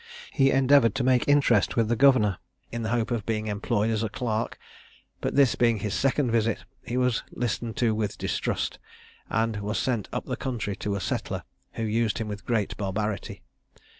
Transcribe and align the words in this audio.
He 0.31 0.49
endeavoured 0.49 0.95
to 0.95 1.03
make 1.03 1.27
interest 1.27 1.75
with 1.75 1.87
the 1.87 1.95
governor, 1.95 2.39
in 2.71 2.81
the 2.81 2.89
hope 2.89 3.11
of 3.11 3.23
being 3.23 3.45
employed 3.45 3.91
as 3.91 4.01
a 4.01 4.09
clerk; 4.09 4.57
but 5.19 5.35
this 5.35 5.53
being 5.53 5.77
his 5.77 5.93
second 5.93 6.31
visit, 6.31 6.65
he 6.83 6.97
was 6.97 7.21
listened 7.31 7.77
to 7.77 7.93
with 7.93 8.17
distrust, 8.17 8.79
and 9.29 9.57
was 9.61 9.77
sent 9.77 10.09
up 10.11 10.25
the 10.25 10.35
country 10.37 10.75
to 10.77 10.95
a 10.95 10.99
settler, 10.99 11.43
who 11.73 11.83
used 11.83 12.17
him 12.17 12.27
with 12.27 12.47
great 12.47 12.75
barbarity. 12.77 13.43